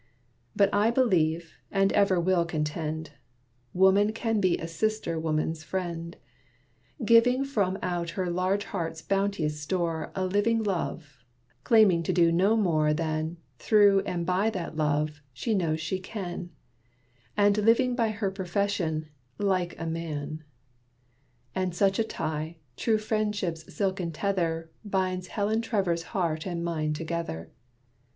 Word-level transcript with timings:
But 0.55 0.73
I 0.73 0.89
believe, 0.89 1.53
and 1.71 1.93
ever 1.93 2.19
will 2.19 2.43
contend, 2.43 3.11
Woman 3.71 4.13
can 4.13 4.39
be 4.41 4.57
a 4.57 4.67
sister 4.67 5.19
woman's 5.19 5.63
friend, 5.63 6.17
Giving 7.05 7.45
from 7.45 7.77
out 7.83 8.09
her 8.17 8.27
large 8.31 8.63
heart's 8.65 9.03
bounteous 9.03 9.59
store 9.59 10.11
A 10.15 10.25
living 10.25 10.63
love 10.63 11.19
claiming 11.63 12.01
to 12.01 12.11
do 12.13 12.31
no 12.31 12.57
more 12.57 12.95
Than, 12.95 13.37
through 13.59 13.99
and 14.07 14.25
by 14.25 14.49
that 14.49 14.75
love, 14.75 15.21
she 15.33 15.53
knows 15.53 15.79
she 15.79 15.99
can; 15.99 16.49
And 17.37 17.55
living 17.59 17.95
by 17.95 18.09
her 18.09 18.31
professions, 18.31 19.05
like 19.37 19.79
a 19.79 19.85
man. 19.85 20.43
And 21.53 21.75
such 21.75 21.99
a 21.99 22.03
tie, 22.03 22.57
true 22.75 22.97
friendship's 22.97 23.71
silken 23.71 24.11
tether, 24.11 24.71
Binds 24.83 25.27
Helen 25.27 25.61
Trevor's 25.61 26.01
heart 26.17 26.47
and 26.47 26.65
mine 26.65 26.93
together. 26.93 27.51